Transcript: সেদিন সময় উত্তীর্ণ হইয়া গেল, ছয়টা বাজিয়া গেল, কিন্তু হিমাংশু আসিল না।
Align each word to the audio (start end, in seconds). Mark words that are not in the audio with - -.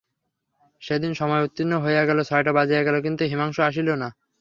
সেদিন 0.81 1.11
সময় 1.13 1.43
উত্তীর্ণ 1.43 1.73
হইয়া 1.83 2.03
গেল, 2.09 2.19
ছয়টা 2.23 2.51
বাজিয়া 2.57 2.81
গেল, 2.83 2.95
কিন্তু 3.01 3.23
হিমাংশু 3.25 3.61
আসিল 3.69 3.89
না। 3.95 4.09